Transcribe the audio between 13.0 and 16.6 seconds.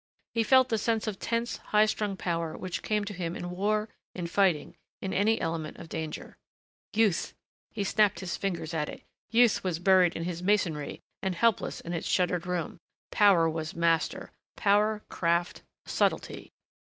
Power was master power, craft, subtlety.